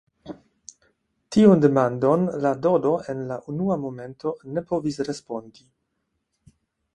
Tiun 1.35 1.59
demandon 1.65 2.25
la 2.45 2.53
Dodo 2.63 2.95
en 3.13 3.21
la 3.33 3.37
unua 3.53 3.77
momento 3.85 4.33
ne 4.57 4.65
povis 4.73 4.99
respondi. 5.11 5.69